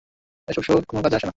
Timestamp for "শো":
0.63-0.73